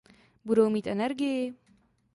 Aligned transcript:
Budou 0.45 0.69
mít 0.69 0.87
energii? 0.87 1.53